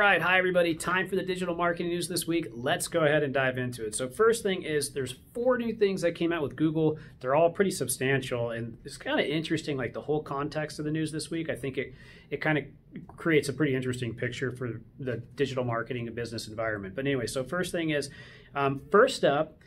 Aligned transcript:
All 0.00 0.06
right, 0.06 0.22
hi 0.22 0.38
everybody. 0.38 0.74
Time 0.74 1.06
for 1.06 1.16
the 1.16 1.22
digital 1.22 1.54
marketing 1.54 1.88
news 1.88 2.08
this 2.08 2.26
week. 2.26 2.46
Let's 2.50 2.88
go 2.88 3.00
ahead 3.00 3.22
and 3.22 3.34
dive 3.34 3.58
into 3.58 3.84
it. 3.84 3.94
So 3.94 4.08
first 4.08 4.42
thing 4.42 4.62
is 4.62 4.88
there's 4.88 5.16
four 5.34 5.58
new 5.58 5.74
things 5.74 6.00
that 6.00 6.12
came 6.12 6.32
out 6.32 6.40
with 6.40 6.56
Google. 6.56 6.98
They're 7.20 7.34
all 7.34 7.50
pretty 7.50 7.72
substantial 7.72 8.52
and 8.52 8.78
it's 8.86 8.96
kind 8.96 9.20
of 9.20 9.26
interesting 9.26 9.76
like 9.76 9.92
the 9.92 10.00
whole 10.00 10.22
context 10.22 10.78
of 10.78 10.86
the 10.86 10.90
news 10.90 11.12
this 11.12 11.30
week. 11.30 11.50
I 11.50 11.56
think 11.56 11.76
it 11.76 11.92
it 12.30 12.40
kind 12.40 12.56
of 12.56 12.64
creates 13.06 13.50
a 13.50 13.52
pretty 13.52 13.74
interesting 13.74 14.14
picture 14.14 14.50
for 14.50 14.80
the 14.98 15.18
digital 15.36 15.62
marketing 15.62 16.06
and 16.06 16.16
business 16.16 16.48
environment. 16.48 16.94
But 16.94 17.04
anyway, 17.04 17.26
so 17.26 17.44
first 17.44 17.70
thing 17.70 17.90
is 17.90 18.08
um, 18.54 18.80
first 18.90 19.26
up 19.26 19.58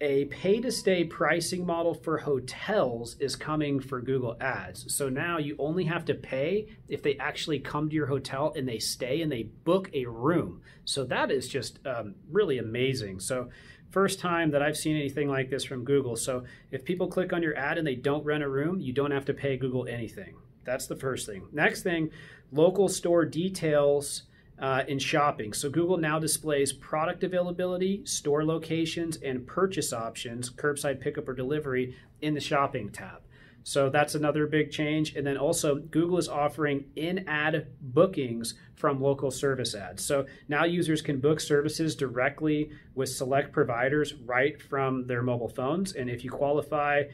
a 0.00 0.24
pay 0.26 0.60
to 0.60 0.72
stay 0.72 1.04
pricing 1.04 1.64
model 1.64 1.94
for 1.94 2.18
hotels 2.18 3.16
is 3.20 3.36
coming 3.36 3.80
for 3.80 4.00
Google 4.00 4.36
Ads. 4.40 4.92
So 4.92 5.08
now 5.08 5.38
you 5.38 5.56
only 5.58 5.84
have 5.84 6.04
to 6.06 6.14
pay 6.14 6.66
if 6.88 7.02
they 7.02 7.16
actually 7.18 7.60
come 7.60 7.88
to 7.88 7.94
your 7.94 8.06
hotel 8.06 8.52
and 8.56 8.68
they 8.68 8.78
stay 8.78 9.22
and 9.22 9.30
they 9.30 9.44
book 9.44 9.90
a 9.94 10.06
room. 10.06 10.62
So 10.84 11.04
that 11.04 11.30
is 11.30 11.48
just 11.48 11.78
um, 11.86 12.16
really 12.30 12.58
amazing. 12.58 13.20
So, 13.20 13.50
first 13.90 14.18
time 14.18 14.50
that 14.50 14.62
I've 14.62 14.76
seen 14.76 14.96
anything 14.96 15.28
like 15.28 15.50
this 15.50 15.64
from 15.64 15.84
Google. 15.84 16.16
So, 16.16 16.44
if 16.72 16.84
people 16.84 17.06
click 17.06 17.32
on 17.32 17.42
your 17.42 17.56
ad 17.56 17.78
and 17.78 17.86
they 17.86 17.94
don't 17.94 18.24
rent 18.24 18.42
a 18.42 18.48
room, 18.48 18.80
you 18.80 18.92
don't 18.92 19.12
have 19.12 19.24
to 19.26 19.34
pay 19.34 19.56
Google 19.56 19.86
anything. 19.86 20.34
That's 20.64 20.86
the 20.86 20.96
first 20.96 21.26
thing. 21.26 21.46
Next 21.52 21.82
thing, 21.82 22.10
local 22.50 22.88
store 22.88 23.24
details 23.24 24.24
uh, 24.58 24.84
in 24.86 24.98
shopping. 24.98 25.52
So 25.52 25.68
Google 25.68 25.96
now 25.96 26.18
displays 26.18 26.72
product 26.72 27.24
availability, 27.24 28.04
store 28.06 28.44
locations, 28.44 29.16
and 29.16 29.46
purchase 29.46 29.92
options, 29.92 30.50
curbside 30.50 31.00
pickup 31.00 31.28
or 31.28 31.34
delivery, 31.34 31.96
in 32.20 32.34
the 32.34 32.40
shopping 32.40 32.90
tab. 32.90 33.20
So 33.64 33.88
that's 33.88 34.14
another 34.14 34.46
big 34.46 34.70
change. 34.70 35.16
And 35.16 35.26
then 35.26 35.38
also, 35.38 35.76
Google 35.76 36.18
is 36.18 36.28
offering 36.28 36.84
in 36.96 37.26
ad 37.26 37.68
bookings 37.80 38.54
from 38.74 39.00
local 39.00 39.30
service 39.30 39.74
ads. 39.74 40.04
So 40.04 40.26
now 40.48 40.64
users 40.64 41.00
can 41.00 41.18
book 41.18 41.40
services 41.40 41.96
directly 41.96 42.70
with 42.94 43.08
select 43.08 43.52
providers 43.52 44.14
right 44.14 44.60
from 44.60 45.06
their 45.06 45.22
mobile 45.22 45.48
phones. 45.48 45.94
And 45.94 46.10
if 46.10 46.24
you 46.24 46.30
qualify, 46.30 47.04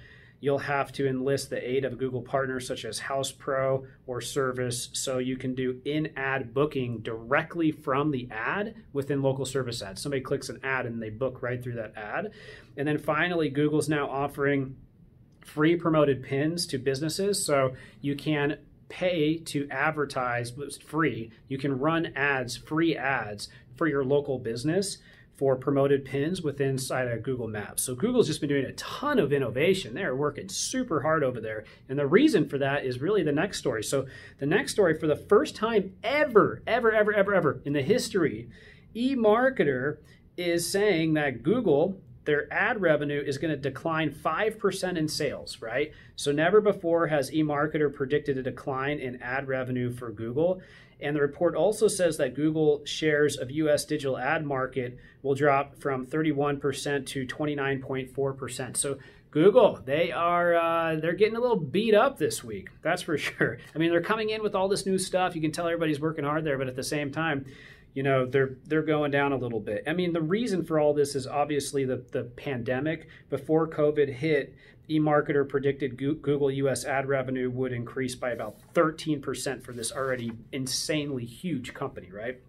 you'll 0.40 0.58
have 0.58 0.90
to 0.92 1.06
enlist 1.06 1.50
the 1.50 1.70
aid 1.70 1.84
of 1.84 1.98
Google 1.98 2.22
partners 2.22 2.66
such 2.66 2.84
as 2.84 2.98
House 2.98 3.30
Pro 3.30 3.86
or 4.06 4.20
Service 4.20 4.88
so 4.92 5.18
you 5.18 5.36
can 5.36 5.54
do 5.54 5.80
in 5.84 6.12
ad 6.16 6.54
booking 6.54 6.98
directly 7.00 7.70
from 7.70 8.10
the 8.10 8.28
ad 8.30 8.74
within 8.92 9.22
local 9.22 9.44
service 9.44 9.82
ads. 9.82 10.02
Somebody 10.02 10.22
clicks 10.22 10.48
an 10.48 10.60
ad 10.62 10.86
and 10.86 11.02
they 11.02 11.10
book 11.10 11.42
right 11.42 11.62
through 11.62 11.74
that 11.74 11.92
ad. 11.96 12.32
And 12.76 12.88
then 12.88 12.98
finally, 12.98 13.50
Google's 13.50 13.88
now 13.88 14.08
offering 14.08 14.76
free 15.44 15.76
promoted 15.76 16.22
pins 16.22 16.66
to 16.68 16.78
businesses 16.78 17.44
so 17.44 17.74
you 18.00 18.14
can 18.14 18.58
pay 18.88 19.38
to 19.38 19.68
advertise 19.70 20.52
free 20.84 21.30
you 21.48 21.56
can 21.56 21.78
run 21.78 22.12
ads 22.16 22.56
free 22.56 22.96
ads 22.96 23.48
for 23.76 23.86
your 23.86 24.04
local 24.04 24.38
business 24.38 24.98
for 25.36 25.56
promoted 25.56 26.04
pins 26.04 26.42
within 26.42 26.70
inside 26.70 27.08
of 27.08 27.22
Google 27.22 27.48
Maps. 27.48 27.82
So 27.82 27.94
Google's 27.94 28.26
just 28.26 28.40
been 28.40 28.48
doing 28.48 28.66
a 28.66 28.72
ton 28.72 29.18
of 29.18 29.32
innovation. 29.32 29.94
They're 29.94 30.14
working 30.14 30.48
super 30.48 31.00
hard 31.00 31.24
over 31.24 31.40
there. 31.40 31.64
And 31.88 31.98
the 31.98 32.06
reason 32.06 32.48
for 32.48 32.58
that 32.58 32.84
is 32.84 33.00
really 33.00 33.22
the 33.22 33.32
next 33.32 33.58
story. 33.58 33.82
So 33.82 34.06
the 34.38 34.46
next 34.46 34.72
story, 34.72 34.98
for 34.98 35.06
the 35.06 35.16
first 35.16 35.56
time 35.56 35.94
ever, 36.04 36.62
ever, 36.66 36.92
ever, 36.92 37.14
ever, 37.14 37.34
ever 37.34 37.60
in 37.64 37.72
the 37.72 37.82
history, 37.82 38.50
eMarketer 38.94 39.98
is 40.36 40.70
saying 40.70 41.14
that 41.14 41.42
Google 41.42 42.00
their 42.24 42.52
ad 42.52 42.80
revenue 42.80 43.22
is 43.24 43.38
going 43.38 43.50
to 43.50 43.56
decline 43.56 44.10
5% 44.10 44.96
in 44.96 45.08
sales, 45.08 45.60
right? 45.60 45.92
So 46.16 46.32
never 46.32 46.60
before 46.60 47.06
has 47.06 47.30
eMarketer 47.30 47.92
predicted 47.92 48.36
a 48.38 48.42
decline 48.42 48.98
in 48.98 49.20
ad 49.22 49.48
revenue 49.48 49.90
for 49.90 50.10
Google. 50.10 50.60
And 51.00 51.16
the 51.16 51.20
report 51.20 51.54
also 51.54 51.88
says 51.88 52.18
that 52.18 52.34
Google 52.34 52.82
shares 52.84 53.38
of 53.38 53.50
US 53.50 53.84
digital 53.84 54.18
ad 54.18 54.44
market 54.44 54.98
will 55.22 55.34
drop 55.34 55.76
from 55.76 56.06
31% 56.06 57.06
to 57.06 57.26
29.4%. 57.26 58.76
So 58.76 58.98
Google, 59.30 59.80
they 59.84 60.10
are 60.10 60.54
uh, 60.54 60.96
they're 60.96 61.12
getting 61.12 61.36
a 61.36 61.40
little 61.40 61.56
beat 61.56 61.94
up 61.94 62.18
this 62.18 62.42
week. 62.42 62.68
That's 62.82 63.02
for 63.02 63.16
sure. 63.18 63.58
I 63.74 63.78
mean, 63.78 63.90
they're 63.90 64.02
coming 64.02 64.30
in 64.30 64.42
with 64.42 64.54
all 64.54 64.68
this 64.68 64.86
new 64.86 64.98
stuff. 64.98 65.34
You 65.34 65.40
can 65.40 65.52
tell 65.52 65.66
everybody's 65.66 66.00
working 66.00 66.24
hard 66.24 66.44
there, 66.44 66.58
but 66.58 66.66
at 66.66 66.76
the 66.76 66.82
same 66.82 67.10
time, 67.12 67.46
you 67.94 68.02
know 68.02 68.26
they're 68.26 68.56
they're 68.64 68.82
going 68.82 69.10
down 69.10 69.32
a 69.32 69.36
little 69.36 69.60
bit. 69.60 69.84
I 69.86 69.92
mean, 69.92 70.12
the 70.12 70.22
reason 70.22 70.64
for 70.64 70.78
all 70.78 70.94
this 70.94 71.14
is 71.14 71.26
obviously 71.26 71.84
the 71.84 72.04
the 72.12 72.24
pandemic. 72.24 73.08
Before 73.28 73.68
COVID 73.68 74.12
hit, 74.12 74.54
eMarketer 74.88 75.48
predicted 75.48 75.96
Google 75.96 76.50
US 76.50 76.84
ad 76.84 77.08
revenue 77.08 77.50
would 77.50 77.72
increase 77.72 78.14
by 78.14 78.30
about 78.30 78.56
13% 78.74 79.62
for 79.62 79.72
this 79.72 79.92
already 79.92 80.32
insanely 80.52 81.24
huge 81.24 81.72
company, 81.74 82.10
right? 82.12 82.40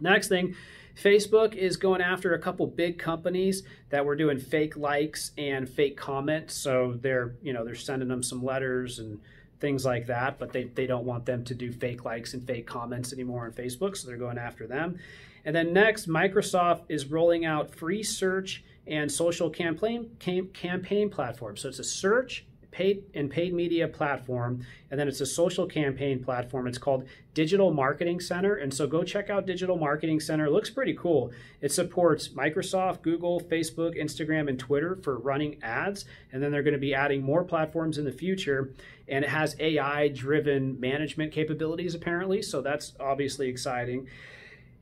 Next 0.00 0.28
thing, 0.28 0.54
Facebook 0.96 1.54
is 1.54 1.76
going 1.76 2.00
after 2.00 2.34
a 2.34 2.38
couple 2.38 2.66
big 2.66 2.98
companies 2.98 3.62
that 3.90 4.04
were 4.04 4.16
doing 4.16 4.38
fake 4.38 4.76
likes 4.76 5.32
and 5.38 5.68
fake 5.68 5.96
comments. 5.96 6.54
So 6.54 6.98
they're, 7.00 7.34
you 7.42 7.52
know, 7.52 7.64
they're 7.64 7.74
sending 7.74 8.08
them 8.08 8.22
some 8.22 8.44
letters 8.44 8.98
and 8.98 9.20
things 9.60 9.84
like 9.84 10.06
that, 10.06 10.38
but 10.38 10.52
they, 10.52 10.64
they 10.64 10.86
don't 10.86 11.04
want 11.04 11.26
them 11.26 11.44
to 11.44 11.54
do 11.54 11.70
fake 11.70 12.04
likes 12.04 12.34
and 12.34 12.46
fake 12.46 12.66
comments 12.66 13.12
anymore 13.12 13.44
on 13.44 13.52
Facebook, 13.52 13.96
so 13.96 14.08
they're 14.08 14.16
going 14.16 14.38
after 14.38 14.66
them. 14.66 14.98
And 15.44 15.54
then 15.54 15.72
next, 15.72 16.08
Microsoft 16.08 16.82
is 16.88 17.06
rolling 17.06 17.44
out 17.44 17.74
free 17.74 18.02
search 18.02 18.64
and 18.86 19.10
social 19.10 19.50
campaign 19.50 20.10
campaign 20.18 21.10
platform. 21.10 21.56
So 21.56 21.68
it's 21.68 21.78
a 21.78 21.84
search 21.84 22.44
paid 22.70 23.02
and 23.14 23.30
paid 23.30 23.52
media 23.52 23.88
platform 23.88 24.64
and 24.90 24.98
then 24.98 25.08
it's 25.08 25.20
a 25.20 25.26
social 25.26 25.66
campaign 25.66 26.22
platform. 26.22 26.66
It's 26.66 26.78
called 26.78 27.06
digital 27.34 27.72
marketing 27.72 28.20
center 28.20 28.54
and 28.54 28.72
so 28.72 28.86
go 28.86 29.02
check 29.02 29.30
out 29.30 29.46
digital 29.46 29.76
marketing 29.76 30.20
center. 30.20 30.46
It 30.46 30.52
looks 30.52 30.70
pretty 30.70 30.94
cool. 30.94 31.32
It 31.60 31.72
supports 31.72 32.28
microsoft 32.28 33.02
google 33.02 33.40
facebook 33.40 34.00
instagram 34.00 34.48
and 34.48 34.58
twitter 34.58 34.96
for 34.96 35.18
running 35.18 35.62
ads 35.62 36.04
and 36.32 36.42
then 36.42 36.50
they're 36.50 36.62
going 36.62 36.74
to 36.74 36.80
be 36.80 36.94
adding 36.94 37.22
more 37.22 37.44
platforms 37.44 37.98
in 37.98 38.04
the 38.04 38.12
future 38.12 38.72
and 39.08 39.24
it 39.24 39.30
has 39.30 39.56
ai 39.58 40.08
driven 40.08 40.78
management 40.80 41.32
capabilities 41.32 41.94
apparently 41.94 42.42
so 42.42 42.60
that's 42.60 42.94
obviously 43.00 43.48
exciting 43.48 44.06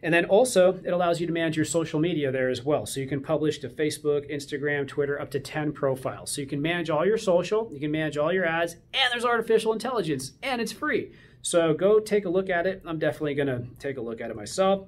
and 0.03 0.14
then 0.14 0.26
also, 0.26 0.78
it 0.84 0.91
allows 0.91 1.20
you 1.20 1.26
to 1.26 1.32
manage 1.32 1.56
your 1.56 1.64
social 1.64 1.98
media 1.98 2.31
there 2.31 2.48
as 2.48 2.64
well. 2.64 2.86
So 2.86 3.00
you 3.00 3.09
can 3.09 3.20
publish 3.20 3.59
to 3.59 3.69
Facebook, 3.69 4.32
Instagram, 4.32 4.86
Twitter, 4.86 5.20
up 5.20 5.31
to 5.32 5.41
10 5.41 5.72
profiles. 5.72 6.31
So 6.31 6.41
you 6.41 6.47
can 6.47 6.62
manage 6.62 6.88
all 6.88 7.04
your 7.04 7.19
social, 7.19 7.69
you 7.72 7.81
can 7.81 7.91
manage 7.91 8.16
all 8.16 8.32
your 8.32 8.44
ads, 8.44 8.75
and 8.94 9.12
there's 9.12 9.25
artificial 9.25 9.72
intelligence, 9.72 10.32
and 10.42 10.60
it's 10.60 10.72
free. 10.72 11.12
So 11.42 11.75
go 11.75 11.98
take 11.98 12.26
a 12.26 12.28
look 12.28 12.48
at 12.48 12.66
it. 12.66 12.82
I'm 12.84 12.98
definitely 12.98 13.34
going 13.34 13.48
to 13.48 13.66
take 13.78 13.97
a 13.97 14.00
look 14.00 14.20
at 14.20 14.31
it 14.31 14.36
myself. 14.36 14.86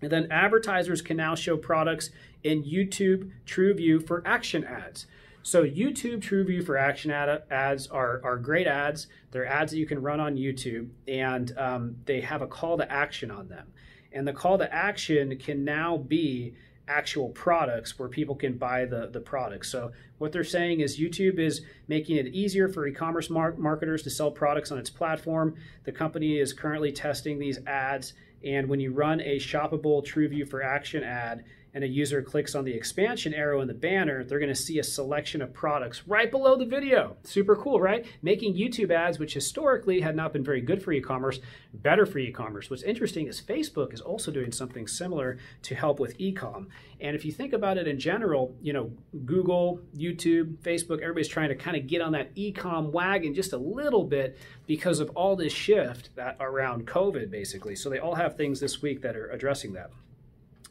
And 0.00 0.10
then 0.10 0.30
advertisers 0.30 1.02
can 1.02 1.18
now 1.18 1.34
show 1.34 1.58
products 1.58 2.10
in 2.42 2.64
YouTube 2.64 3.30
TrueView 3.46 4.06
for 4.06 4.22
action 4.26 4.64
ads. 4.64 5.06
So 5.42 5.64
YouTube 5.64 6.20
TrueView 6.20 6.64
for 6.64 6.76
action 6.76 7.10
ad, 7.10 7.42
ads 7.50 7.86
are, 7.88 8.20
are 8.24 8.36
great 8.36 8.66
ads. 8.66 9.06
They're 9.30 9.46
ads 9.46 9.72
that 9.72 9.78
you 9.78 9.86
can 9.86 10.00
run 10.00 10.20
on 10.20 10.36
YouTube, 10.36 10.90
and 11.08 11.56
um, 11.58 11.96
they 12.06 12.20
have 12.20 12.42
a 12.42 12.46
call 12.46 12.78
to 12.78 12.90
action 12.90 13.30
on 13.30 13.48
them. 13.48 13.72
And 14.12 14.26
the 14.26 14.32
call 14.32 14.58
to 14.58 14.72
action 14.72 15.36
can 15.38 15.64
now 15.64 15.96
be 15.96 16.54
actual 16.88 17.28
products 17.28 17.98
where 17.98 18.08
people 18.08 18.34
can 18.34 18.54
buy 18.54 18.84
the, 18.84 19.08
the 19.12 19.20
products. 19.20 19.70
So 19.70 19.92
what 20.18 20.32
they're 20.32 20.42
saying 20.42 20.80
is 20.80 20.98
YouTube 20.98 21.38
is 21.38 21.62
making 21.86 22.16
it 22.16 22.26
easier 22.28 22.68
for 22.68 22.86
e-commerce 22.86 23.30
mar- 23.30 23.54
marketers 23.56 24.02
to 24.02 24.10
sell 24.10 24.30
products 24.30 24.72
on 24.72 24.78
its 24.78 24.90
platform. 24.90 25.54
The 25.84 25.92
company 25.92 26.38
is 26.38 26.52
currently 26.52 26.90
testing 26.90 27.38
these 27.38 27.64
ads 27.66 28.14
and 28.44 28.68
when 28.68 28.80
you 28.80 28.92
run 28.92 29.20
a 29.20 29.36
shoppable 29.36 30.04
TrueView 30.04 30.48
for 30.48 30.62
Action 30.62 31.04
ad, 31.04 31.44
and 31.74 31.84
a 31.84 31.88
user 31.88 32.22
clicks 32.22 32.54
on 32.54 32.64
the 32.64 32.72
expansion 32.72 33.32
arrow 33.32 33.60
in 33.60 33.68
the 33.68 33.74
banner, 33.74 34.24
they're 34.24 34.38
going 34.38 34.48
to 34.48 34.54
see 34.54 34.78
a 34.78 34.84
selection 34.84 35.40
of 35.40 35.52
products 35.52 36.06
right 36.06 36.30
below 36.30 36.56
the 36.56 36.64
video. 36.64 37.16
Super 37.22 37.54
cool, 37.54 37.80
right? 37.80 38.04
Making 38.22 38.54
YouTube 38.54 38.90
ads, 38.90 39.18
which 39.18 39.34
historically 39.34 40.00
had 40.00 40.16
not 40.16 40.32
been 40.32 40.44
very 40.44 40.60
good 40.60 40.82
for 40.82 40.92
e-commerce, 40.92 41.40
better 41.74 42.06
for 42.06 42.18
e-commerce. 42.18 42.70
What's 42.70 42.82
interesting 42.82 43.26
is 43.26 43.40
Facebook 43.40 43.94
is 43.94 44.00
also 44.00 44.30
doing 44.30 44.52
something 44.52 44.88
similar 44.88 45.38
to 45.62 45.74
help 45.74 46.00
with 46.00 46.16
e-com. 46.18 46.68
And 47.00 47.14
if 47.14 47.24
you 47.24 47.32
think 47.32 47.52
about 47.52 47.78
it 47.78 47.86
in 47.86 47.98
general, 47.98 48.54
you 48.60 48.72
know, 48.72 48.90
Google, 49.24 49.80
YouTube, 49.96 50.56
Facebook, 50.58 51.00
everybody's 51.00 51.28
trying 51.28 51.48
to 51.48 51.54
kind 51.54 51.76
of 51.76 51.86
get 51.86 52.02
on 52.02 52.12
that 52.12 52.30
e-com 52.34 52.92
wagon 52.92 53.34
just 53.34 53.52
a 53.52 53.58
little 53.58 54.04
bit 54.04 54.36
because 54.66 55.00
of 55.00 55.10
all 55.10 55.36
this 55.36 55.52
shift 55.52 56.14
that 56.16 56.36
around 56.40 56.86
COVID, 56.86 57.30
basically. 57.30 57.76
So 57.76 57.88
they 57.88 57.98
all 57.98 58.16
have 58.16 58.36
things 58.36 58.60
this 58.60 58.82
week 58.82 59.02
that 59.02 59.16
are 59.16 59.30
addressing 59.30 59.72
that. 59.74 59.90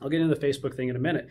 I'll 0.01 0.09
get 0.09 0.21
into 0.21 0.33
the 0.33 0.47
Facebook 0.47 0.75
thing 0.75 0.89
in 0.89 0.95
a 0.95 0.99
minute. 0.99 1.27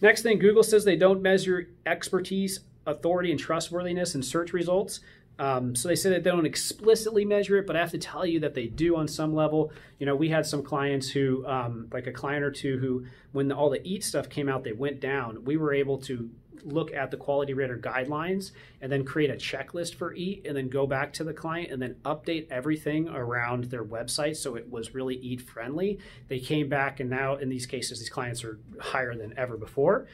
Next 0.00 0.22
thing, 0.22 0.38
Google 0.38 0.62
says 0.62 0.84
they 0.84 0.96
don't 0.96 1.20
measure 1.20 1.68
expertise, 1.84 2.60
authority, 2.86 3.30
and 3.30 3.38
trustworthiness 3.38 4.14
in 4.14 4.22
search 4.22 4.52
results. 4.52 5.00
Um, 5.38 5.74
so 5.74 5.88
they 5.88 5.94
say 5.94 6.10
that 6.10 6.22
they 6.22 6.30
don't 6.30 6.44
explicitly 6.44 7.24
measure 7.24 7.56
it, 7.56 7.66
but 7.66 7.74
I 7.74 7.80
have 7.80 7.90
to 7.92 7.98
tell 7.98 8.26
you 8.26 8.40
that 8.40 8.54
they 8.54 8.66
do 8.66 8.96
on 8.96 9.08
some 9.08 9.34
level. 9.34 9.72
You 9.98 10.04
know, 10.04 10.14
we 10.14 10.28
had 10.28 10.44
some 10.44 10.62
clients 10.62 11.08
who, 11.08 11.46
um, 11.46 11.88
like 11.92 12.06
a 12.06 12.12
client 12.12 12.44
or 12.44 12.50
two, 12.50 12.78
who, 12.78 13.06
when 13.32 13.48
the, 13.48 13.56
all 13.56 13.70
the 13.70 13.86
EAT 13.86 14.04
stuff 14.04 14.28
came 14.28 14.50
out, 14.50 14.64
they 14.64 14.72
went 14.72 15.00
down. 15.00 15.44
We 15.44 15.56
were 15.56 15.72
able 15.72 15.96
to 16.02 16.28
look 16.64 16.92
at 16.92 17.10
the 17.10 17.16
quality 17.16 17.54
rater 17.54 17.78
guidelines 17.78 18.52
and 18.80 18.90
then 18.90 19.04
create 19.04 19.30
a 19.30 19.34
checklist 19.34 19.94
for 19.94 20.14
EAT 20.14 20.46
and 20.46 20.56
then 20.56 20.68
go 20.68 20.86
back 20.86 21.12
to 21.14 21.24
the 21.24 21.32
client 21.32 21.70
and 21.70 21.80
then 21.80 21.96
update 22.04 22.46
everything 22.50 23.08
around 23.08 23.64
their 23.64 23.84
website 23.84 24.36
so 24.36 24.56
it 24.56 24.70
was 24.70 24.94
really 24.94 25.16
EAT 25.16 25.42
friendly. 25.42 25.98
They 26.28 26.40
came 26.40 26.68
back 26.68 27.00
and 27.00 27.10
now 27.10 27.36
in 27.36 27.48
these 27.48 27.66
cases, 27.66 27.98
these 27.98 28.10
clients 28.10 28.44
are 28.44 28.58
higher 28.80 29.14
than 29.14 29.34
ever 29.36 29.56
before. 29.56 30.06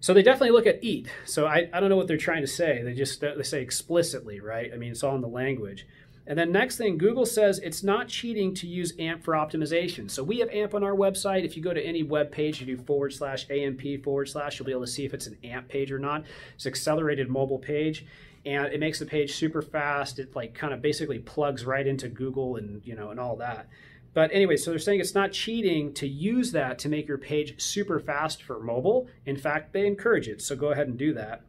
So 0.00 0.14
they 0.14 0.22
definitely 0.22 0.52
look 0.52 0.66
at 0.66 0.82
EAT. 0.82 1.08
So 1.26 1.46
I, 1.46 1.68
I 1.72 1.80
don't 1.80 1.90
know 1.90 1.96
what 1.96 2.08
they're 2.08 2.16
trying 2.16 2.40
to 2.40 2.46
say. 2.46 2.82
They 2.82 2.94
just 2.94 3.20
they 3.20 3.42
say 3.42 3.60
explicitly, 3.60 4.40
right? 4.40 4.70
I 4.72 4.76
mean, 4.76 4.92
it's 4.92 5.04
all 5.04 5.14
in 5.14 5.20
the 5.20 5.28
language. 5.28 5.86
And 6.30 6.38
then 6.38 6.52
next 6.52 6.76
thing, 6.76 6.96
Google 6.96 7.26
says 7.26 7.58
it's 7.58 7.82
not 7.82 8.06
cheating 8.06 8.54
to 8.54 8.68
use 8.68 8.92
AMP 9.00 9.24
for 9.24 9.34
optimization. 9.34 10.08
So 10.08 10.22
we 10.22 10.38
have 10.38 10.48
AMP 10.50 10.76
on 10.76 10.84
our 10.84 10.94
website. 10.94 11.44
If 11.44 11.56
you 11.56 11.62
go 11.62 11.74
to 11.74 11.84
any 11.84 12.04
web 12.04 12.30
page, 12.30 12.60
you 12.60 12.66
do 12.66 12.80
forward 12.80 13.12
slash 13.12 13.50
AMP 13.50 14.04
forward 14.04 14.28
slash, 14.28 14.56
you'll 14.56 14.66
be 14.66 14.70
able 14.70 14.82
to 14.82 14.86
see 14.86 15.04
if 15.04 15.12
it's 15.12 15.26
an 15.26 15.38
AMP 15.42 15.68
page 15.68 15.90
or 15.90 15.98
not. 15.98 16.22
It's 16.54 16.66
accelerated 16.66 17.28
mobile 17.28 17.58
page 17.58 18.06
and 18.46 18.72
it 18.72 18.78
makes 18.78 19.00
the 19.00 19.06
page 19.06 19.34
super 19.34 19.60
fast. 19.60 20.20
It 20.20 20.36
like 20.36 20.54
kind 20.54 20.72
of 20.72 20.80
basically 20.80 21.18
plugs 21.18 21.64
right 21.64 21.84
into 21.84 22.08
Google 22.08 22.54
and 22.54 22.80
you 22.84 22.94
know 22.94 23.10
and 23.10 23.18
all 23.18 23.34
that. 23.38 23.68
But 24.14 24.30
anyway, 24.32 24.56
so 24.56 24.70
they're 24.70 24.78
saying 24.78 25.00
it's 25.00 25.16
not 25.16 25.32
cheating 25.32 25.92
to 25.94 26.06
use 26.06 26.52
that 26.52 26.78
to 26.78 26.88
make 26.88 27.08
your 27.08 27.18
page 27.18 27.60
super 27.60 27.98
fast 27.98 28.40
for 28.40 28.60
mobile. 28.60 29.08
In 29.26 29.36
fact, 29.36 29.72
they 29.72 29.84
encourage 29.84 30.28
it. 30.28 30.42
So 30.42 30.54
go 30.54 30.70
ahead 30.70 30.86
and 30.86 30.96
do 30.96 31.12
that. 31.14 31.42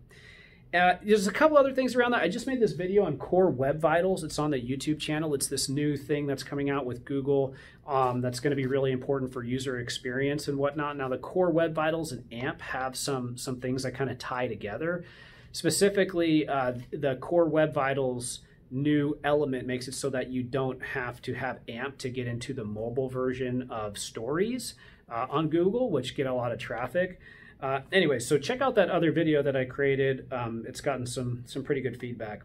Uh, 0.73 0.95
there's 1.03 1.27
a 1.27 1.31
couple 1.31 1.57
other 1.57 1.73
things 1.73 1.95
around 1.95 2.11
that. 2.11 2.21
I 2.21 2.29
just 2.29 2.47
made 2.47 2.61
this 2.61 2.71
video 2.71 3.03
on 3.03 3.17
Core 3.17 3.49
Web 3.49 3.81
Vitals. 3.81 4.23
It's 4.23 4.39
on 4.39 4.51
the 4.51 4.57
YouTube 4.57 4.99
channel. 4.99 5.33
It's 5.33 5.47
this 5.47 5.67
new 5.67 5.97
thing 5.97 6.27
that's 6.27 6.43
coming 6.43 6.69
out 6.69 6.85
with 6.85 7.03
Google 7.03 7.55
um, 7.85 8.21
that's 8.21 8.39
going 8.39 8.51
to 8.51 8.55
be 8.55 8.67
really 8.67 8.93
important 8.93 9.33
for 9.33 9.43
user 9.43 9.79
experience 9.79 10.47
and 10.47 10.57
whatnot. 10.57 10.95
Now, 10.95 11.09
the 11.09 11.17
Core 11.17 11.51
Web 11.51 11.73
Vitals 11.73 12.13
and 12.13 12.23
AMP 12.31 12.61
have 12.61 12.95
some 12.95 13.37
some 13.37 13.59
things 13.59 13.83
that 13.83 13.93
kind 13.93 14.09
of 14.09 14.17
tie 14.17 14.47
together. 14.47 15.03
Specifically, 15.51 16.47
uh, 16.47 16.75
the 16.91 17.17
Core 17.17 17.47
Web 17.47 17.73
Vitals 17.73 18.39
new 18.69 19.17
element 19.25 19.67
makes 19.67 19.89
it 19.89 19.93
so 19.93 20.09
that 20.09 20.29
you 20.29 20.41
don't 20.41 20.81
have 20.81 21.21
to 21.23 21.33
have 21.33 21.59
AMP 21.67 21.97
to 21.97 22.09
get 22.09 22.27
into 22.27 22.53
the 22.53 22.63
mobile 22.63 23.09
version 23.09 23.67
of 23.69 23.97
stories 23.97 24.75
uh, 25.09 25.27
on 25.29 25.49
Google, 25.49 25.89
which 25.89 26.15
get 26.15 26.27
a 26.27 26.33
lot 26.33 26.53
of 26.53 26.59
traffic. 26.59 27.19
Uh, 27.61 27.81
anyway, 27.91 28.19
so 28.19 28.37
check 28.37 28.61
out 28.61 28.75
that 28.75 28.89
other 28.89 29.11
video 29.11 29.43
that 29.43 29.55
I 29.55 29.65
created. 29.65 30.31
Um, 30.31 30.65
it's 30.67 30.81
gotten 30.81 31.05
some 31.05 31.43
some 31.45 31.63
pretty 31.63 31.81
good 31.81 31.99
feedback. 31.99 32.41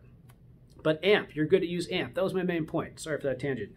But 0.82 1.02
AMP, 1.02 1.34
you're 1.34 1.46
good 1.46 1.62
to 1.62 1.66
use 1.66 1.88
AMP. 1.90 2.14
That 2.14 2.22
was 2.22 2.34
my 2.34 2.42
main 2.42 2.66
point. 2.66 3.00
Sorry 3.00 3.18
for 3.18 3.26
that 3.26 3.40
tangent. 3.40 3.70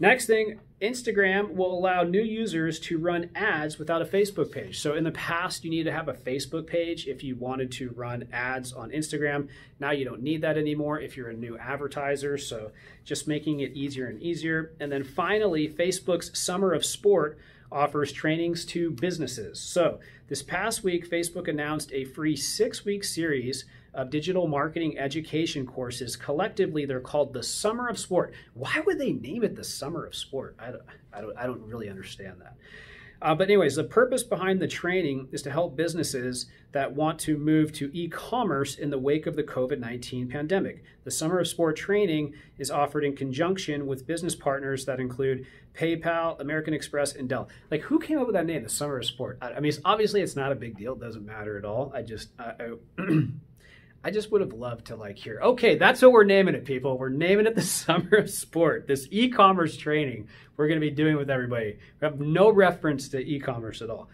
Next 0.00 0.26
thing, 0.26 0.60
Instagram 0.80 1.54
will 1.54 1.76
allow 1.76 2.04
new 2.04 2.22
users 2.22 2.78
to 2.80 2.98
run 2.98 3.30
ads 3.34 3.78
without 3.80 4.00
a 4.00 4.04
Facebook 4.04 4.52
page. 4.52 4.78
So 4.78 4.94
in 4.94 5.02
the 5.02 5.10
past, 5.10 5.64
you 5.64 5.70
needed 5.70 5.90
to 5.90 5.92
have 5.92 6.06
a 6.06 6.14
Facebook 6.14 6.68
page 6.68 7.08
if 7.08 7.24
you 7.24 7.34
wanted 7.34 7.72
to 7.72 7.90
run 7.90 8.28
ads 8.32 8.72
on 8.72 8.90
Instagram. 8.90 9.48
Now 9.80 9.90
you 9.90 10.04
don't 10.04 10.22
need 10.22 10.42
that 10.42 10.56
anymore 10.56 11.00
if 11.00 11.16
you're 11.16 11.30
a 11.30 11.34
new 11.34 11.58
advertiser. 11.58 12.38
So 12.38 12.70
just 13.04 13.26
making 13.26 13.58
it 13.58 13.72
easier 13.72 14.06
and 14.06 14.22
easier. 14.22 14.70
And 14.78 14.92
then 14.92 15.02
finally, 15.02 15.68
Facebook's 15.68 16.38
Summer 16.38 16.72
of 16.72 16.84
Sport 16.84 17.36
offers 17.70 18.12
trainings 18.12 18.64
to 18.66 18.90
businesses. 18.90 19.60
So 19.60 20.00
this 20.28 20.42
past 20.42 20.84
week, 20.84 21.08
Facebook 21.08 21.48
announced 21.48 21.92
a 21.92 22.04
free 22.04 22.36
six 22.36 22.84
week 22.84 23.04
series 23.04 23.64
of 23.94 24.10
digital 24.10 24.46
marketing 24.46 24.98
education 24.98 25.66
courses. 25.66 26.16
Collectively, 26.16 26.84
they're 26.84 27.00
called 27.00 27.32
the 27.32 27.42
Summer 27.42 27.88
of 27.88 27.98
Sport. 27.98 28.32
Why 28.54 28.80
would 28.84 28.98
they 28.98 29.12
name 29.12 29.42
it 29.42 29.56
the 29.56 29.64
Summer 29.64 30.04
of 30.04 30.14
Sport? 30.14 30.56
I 30.58 30.70
don't, 30.70 30.82
I 31.12 31.20
don't, 31.20 31.38
I 31.38 31.46
don't 31.46 31.62
really 31.62 31.88
understand 31.88 32.40
that. 32.40 32.54
Uh, 33.20 33.34
but 33.34 33.48
anyways, 33.48 33.74
the 33.74 33.84
purpose 33.84 34.22
behind 34.22 34.60
the 34.60 34.68
training 34.68 35.28
is 35.32 35.42
to 35.42 35.50
help 35.50 35.76
businesses 35.76 36.46
that 36.72 36.94
want 36.94 37.18
to 37.18 37.36
move 37.36 37.72
to 37.72 37.90
e-commerce 37.92 38.76
in 38.76 38.90
the 38.90 38.98
wake 38.98 39.26
of 39.26 39.34
the 39.34 39.42
COVID-19 39.42 40.30
pandemic. 40.30 40.84
The 41.04 41.10
Summer 41.10 41.40
of 41.40 41.48
Sport 41.48 41.76
training 41.76 42.34
is 42.58 42.70
offered 42.70 43.04
in 43.04 43.16
conjunction 43.16 43.86
with 43.86 44.06
business 44.06 44.34
partners 44.34 44.84
that 44.84 45.00
include 45.00 45.46
PayPal, 45.74 46.38
American 46.40 46.74
Express, 46.74 47.14
and 47.14 47.28
Dell. 47.28 47.48
Like, 47.70 47.82
who 47.82 47.98
came 47.98 48.18
up 48.18 48.26
with 48.26 48.34
that 48.34 48.46
name, 48.46 48.62
the 48.62 48.68
Summer 48.68 48.98
of 48.98 49.04
Sport? 49.04 49.38
I, 49.40 49.54
I 49.54 49.60
mean, 49.60 49.72
obviously 49.84 50.20
it's 50.20 50.36
not 50.36 50.52
a 50.52 50.56
big 50.56 50.76
deal. 50.76 50.92
It 50.92 51.00
doesn't 51.00 51.24
matter 51.24 51.58
at 51.58 51.64
all. 51.64 51.90
I 51.94 52.02
just, 52.02 52.28
I, 52.38 52.52
I 52.98 52.98
I 54.04 54.10
just 54.10 54.30
would 54.30 54.40
have 54.40 54.52
loved 54.52 54.86
to 54.86 54.96
like 54.96 55.18
hear, 55.18 55.40
okay, 55.42 55.76
that's 55.76 56.00
what 56.00 56.12
we're 56.12 56.24
naming 56.24 56.54
it, 56.54 56.64
people. 56.64 56.96
We're 56.96 57.08
naming 57.08 57.46
it 57.46 57.54
the 57.54 57.62
Summer 57.62 58.16
of 58.16 58.30
Sport, 58.30 58.86
this 58.86 59.08
e-commerce 59.10 59.76
training 59.76 60.28
we're 60.56 60.66
going 60.66 60.80
to 60.80 60.86
be 60.86 60.90
doing 60.90 61.16
with 61.16 61.30
everybody. 61.30 61.78
We 62.00 62.04
have 62.04 62.20
no 62.20 62.50
reference 62.50 63.08
to 63.10 63.18
e-commerce 63.18 63.80
at 63.80 63.90
all. 63.90 64.08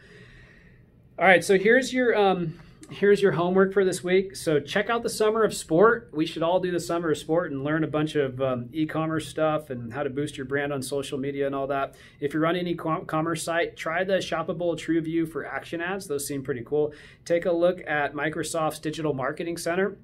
All 1.18 1.24
right, 1.24 1.42
so 1.42 1.58
here's 1.58 1.92
your 1.92 2.16
um, 2.16 2.58
here's 2.90 3.22
your 3.22 3.32
homework 3.32 3.72
for 3.72 3.84
this 3.84 4.04
week. 4.04 4.36
So 4.36 4.60
check 4.60 4.90
out 4.90 5.02
the 5.02 5.08
Summer 5.08 5.42
of 5.44 5.54
Sport. 5.54 6.10
We 6.12 6.26
should 6.26 6.42
all 6.42 6.60
do 6.60 6.70
the 6.70 6.80
Summer 6.80 7.10
of 7.10 7.18
Sport 7.18 7.50
and 7.50 7.64
learn 7.64 7.84
a 7.84 7.88
bunch 7.88 8.14
of 8.14 8.40
um, 8.40 8.68
e-commerce 8.72 9.28
stuff 9.28 9.70
and 9.70 9.92
how 9.92 10.02
to 10.02 10.10
boost 10.10 10.36
your 10.36 10.46
brand 10.46 10.72
on 10.72 10.82
social 10.82 11.18
media 11.18 11.46
and 11.46 11.54
all 11.54 11.66
that. 11.68 11.94
If 12.20 12.32
you're 12.32 12.42
running 12.42 12.62
an 12.62 12.68
e-commerce 12.68 13.42
site, 13.42 13.76
try 13.76 14.04
the 14.04 14.14
Shoppable 14.14 14.76
TrueView 14.76 15.30
for 15.30 15.46
action 15.46 15.80
ads. 15.80 16.06
Those 16.06 16.26
seem 16.26 16.42
pretty 16.42 16.62
cool. 16.64 16.92
Take 17.24 17.46
a 17.46 17.52
look 17.52 17.80
at 17.86 18.14
Microsoft's 18.14 18.78
Digital 18.78 19.14
Marketing 19.14 19.56
Center 19.56 19.96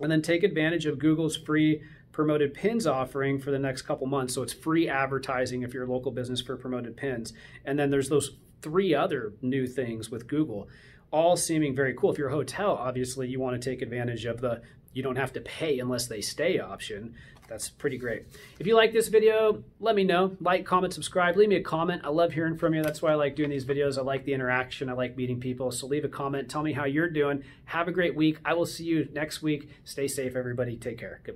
and 0.00 0.10
then 0.10 0.22
take 0.22 0.42
advantage 0.42 0.86
of 0.86 0.98
Google's 0.98 1.36
free 1.36 1.82
promoted 2.12 2.54
pins 2.54 2.86
offering 2.86 3.38
for 3.38 3.50
the 3.50 3.58
next 3.58 3.82
couple 3.82 4.06
months. 4.06 4.34
So 4.34 4.42
it's 4.42 4.52
free 4.52 4.88
advertising 4.88 5.62
if 5.62 5.72
you're 5.72 5.84
a 5.84 5.92
local 5.92 6.10
business 6.10 6.40
for 6.40 6.56
promoted 6.56 6.96
pins. 6.96 7.32
And 7.64 7.78
then 7.78 7.90
there's 7.90 8.08
those 8.08 8.36
three 8.62 8.94
other 8.94 9.32
new 9.40 9.66
things 9.66 10.10
with 10.10 10.26
Google 10.26 10.68
all 11.10 11.36
seeming 11.36 11.74
very 11.74 11.94
cool. 11.94 12.12
If 12.12 12.18
you're 12.18 12.28
a 12.28 12.32
hotel, 12.32 12.76
obviously 12.76 13.28
you 13.28 13.40
want 13.40 13.60
to 13.60 13.70
take 13.70 13.82
advantage 13.82 14.24
of 14.24 14.40
the 14.40 14.62
you 14.92 15.02
don't 15.02 15.16
have 15.16 15.32
to 15.34 15.40
pay 15.40 15.78
unless 15.78 16.06
they 16.06 16.20
stay 16.20 16.58
option. 16.58 17.14
That's 17.48 17.68
pretty 17.68 17.98
great. 17.98 18.26
If 18.60 18.66
you 18.68 18.76
like 18.76 18.92
this 18.92 19.08
video, 19.08 19.64
let 19.80 19.96
me 19.96 20.04
know. 20.04 20.36
Like, 20.40 20.64
comment, 20.64 20.94
subscribe, 20.94 21.36
leave 21.36 21.48
me 21.48 21.56
a 21.56 21.62
comment. 21.62 22.02
I 22.04 22.08
love 22.08 22.32
hearing 22.32 22.56
from 22.56 22.74
you. 22.74 22.82
That's 22.82 23.02
why 23.02 23.10
I 23.10 23.16
like 23.16 23.34
doing 23.34 23.50
these 23.50 23.64
videos. 23.64 23.98
I 23.98 24.02
like 24.02 24.24
the 24.24 24.34
interaction. 24.34 24.88
I 24.88 24.92
like 24.92 25.16
meeting 25.16 25.40
people. 25.40 25.72
So 25.72 25.88
leave 25.88 26.04
a 26.04 26.08
comment. 26.08 26.48
Tell 26.48 26.62
me 26.62 26.72
how 26.72 26.84
you're 26.84 27.10
doing. 27.10 27.42
Have 27.64 27.88
a 27.88 27.92
great 27.92 28.14
week. 28.14 28.38
I 28.44 28.54
will 28.54 28.66
see 28.66 28.84
you 28.84 29.08
next 29.12 29.42
week. 29.42 29.68
Stay 29.84 30.06
safe, 30.06 30.36
everybody. 30.36 30.76
Take 30.76 30.98
care. 30.98 31.20
Goodbye. 31.24 31.28